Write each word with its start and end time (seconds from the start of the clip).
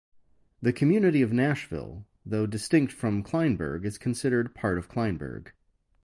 The 0.63 0.73
community 0.73 1.21
of 1.21 1.31
Nashville, 1.31 2.07
though 2.25 2.47
distinct 2.47 2.91
from 2.91 3.21
Kleinburg, 3.21 3.85
is 3.85 3.99
considered 3.99 4.55
part 4.55 4.79
of 4.79 4.89
Kleinburg. 4.89 5.51